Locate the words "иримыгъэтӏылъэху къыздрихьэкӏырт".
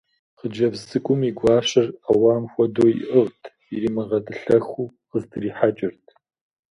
3.73-6.03